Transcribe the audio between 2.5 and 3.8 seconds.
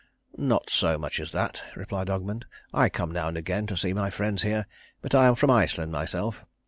"I come now and again to